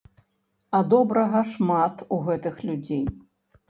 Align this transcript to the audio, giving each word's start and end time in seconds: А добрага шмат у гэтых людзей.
А 0.77 0.79
добрага 0.95 1.41
шмат 1.53 2.05
у 2.17 2.23
гэтых 2.27 2.55
людзей. 2.71 3.05